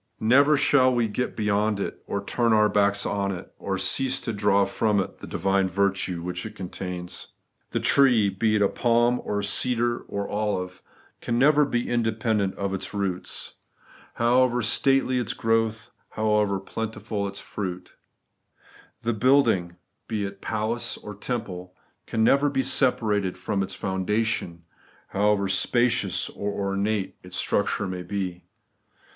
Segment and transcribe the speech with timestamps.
[0.19, 4.33] Never shall we get beyond it, or turn our backs on it, or cease to
[4.33, 7.27] draw from it the divine virtue which it contains.
[7.69, 10.81] The tree, be it palm, or cedar, or oUve,
[11.21, 11.85] can never 64' The Everlasting BigJUecmsTiess.
[11.87, 13.53] be independent of its roots,
[14.15, 17.93] however stately its, growth, however plentiful its fruit.
[19.03, 19.75] The building,
[20.07, 21.75] be it palace or temple,
[22.07, 24.63] can never be separated from its foundation,
[25.09, 28.45] however spacious or ornate its structure may be.